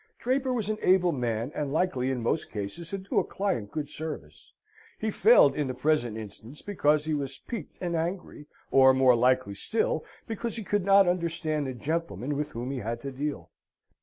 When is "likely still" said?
9.15-10.03